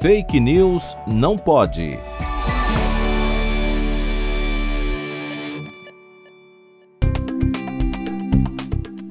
[0.00, 1.98] Fake News não pode.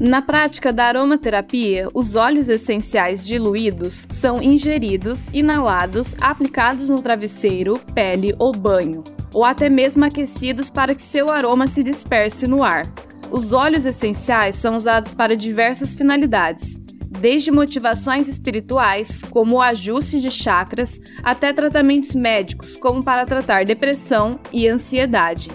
[0.00, 8.34] Na prática da aromaterapia, os óleos essenciais diluídos são ingeridos, inalados, aplicados no travesseiro, pele
[8.36, 12.92] ou banho, ou até mesmo aquecidos para que seu aroma se disperse no ar.
[13.30, 16.81] Os óleos essenciais são usados para diversas finalidades,
[17.18, 24.40] desde motivações espirituais, como o ajuste de chakras, até tratamentos médicos, como para tratar depressão
[24.52, 25.48] e ansiedade.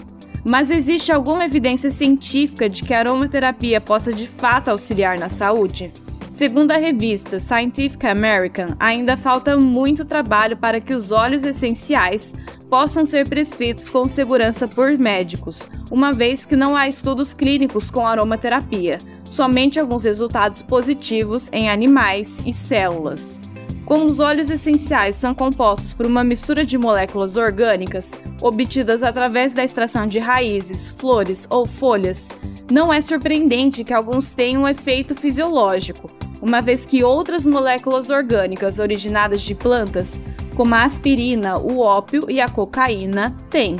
[0.44, 5.92] Mas existe alguma evidência científica de que a aromaterapia possa de fato auxiliar na saúde?
[6.28, 12.32] Segundo a revista Scientific American, ainda falta muito trabalho para que os óleos essenciais
[12.68, 18.06] possam ser prescritos com segurança por médicos, uma vez que não há estudos clínicos com
[18.06, 23.40] aromaterapia, somente alguns resultados positivos em animais e células.
[23.84, 28.10] Como os óleos essenciais são compostos por uma mistura de moléculas orgânicas
[28.42, 32.28] obtidas através da extração de raízes, flores ou folhas,
[32.70, 36.10] não é surpreendente que alguns tenham um efeito fisiológico,
[36.40, 40.20] uma vez que outras moléculas orgânicas originadas de plantas,
[40.54, 43.76] como a aspirina, o ópio e a cocaína, têm.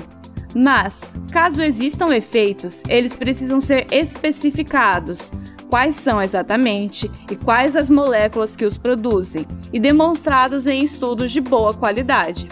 [0.55, 5.31] Mas, caso existam efeitos, eles precisam ser especificados,
[5.69, 11.41] quais são exatamente e quais as moléculas que os produzem, e demonstrados em estudos de
[11.41, 12.49] boa qualidade.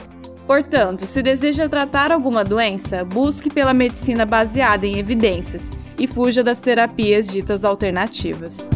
[0.46, 5.68] Portanto, se deseja tratar alguma doença, busque pela medicina baseada em evidências
[5.98, 8.75] e fuja das terapias ditas alternativas.